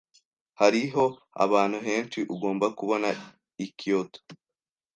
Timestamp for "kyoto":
3.77-4.19